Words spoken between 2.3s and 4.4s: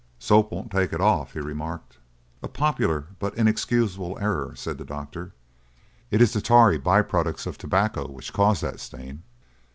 "A popular but inexcusable